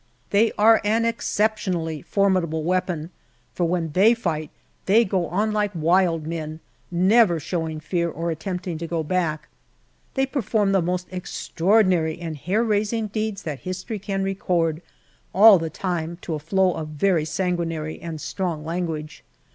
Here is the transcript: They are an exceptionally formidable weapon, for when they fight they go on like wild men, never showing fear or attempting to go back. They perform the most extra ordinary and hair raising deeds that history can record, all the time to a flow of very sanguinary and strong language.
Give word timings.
They 0.31 0.51
are 0.57 0.81
an 0.83 1.05
exceptionally 1.05 2.01
formidable 2.01 2.63
weapon, 2.63 3.11
for 3.53 3.65
when 3.65 3.91
they 3.91 4.15
fight 4.15 4.49
they 4.87 5.05
go 5.05 5.27
on 5.27 5.51
like 5.51 5.69
wild 5.75 6.25
men, 6.25 6.59
never 6.89 7.39
showing 7.39 7.79
fear 7.79 8.09
or 8.09 8.31
attempting 8.31 8.79
to 8.79 8.87
go 8.87 9.03
back. 9.03 9.47
They 10.15 10.25
perform 10.25 10.71
the 10.71 10.81
most 10.81 11.05
extra 11.11 11.67
ordinary 11.67 12.19
and 12.19 12.35
hair 12.35 12.63
raising 12.63 13.09
deeds 13.09 13.43
that 13.43 13.59
history 13.59 13.99
can 13.99 14.23
record, 14.23 14.81
all 15.35 15.59
the 15.59 15.69
time 15.69 16.17
to 16.23 16.33
a 16.33 16.39
flow 16.39 16.73
of 16.73 16.87
very 16.87 17.23
sanguinary 17.23 18.01
and 18.01 18.19
strong 18.19 18.65
language. 18.65 19.23